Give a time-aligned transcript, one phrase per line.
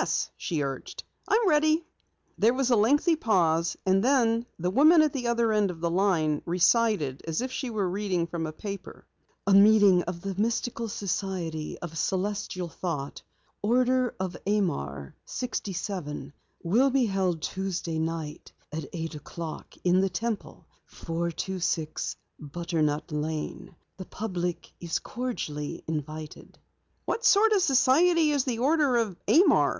[0.00, 1.84] "Yes," she urged, "I am ready."
[2.38, 5.90] There was a lengthy pause, and then the woman at the other end of the
[5.90, 9.08] line recited as if she were reading from a paper:
[9.48, 13.22] "'A meeting of the Mystical Society of Celestial Thought,
[13.60, 16.32] Order of Amar, 67,
[16.62, 23.74] will be held Tuesday night at eight o'clock in the Temple, 426 Butternut Lane.
[23.96, 26.56] The public is cordially invited.'"
[27.04, 29.76] "What sort of society is the Order of Amar?"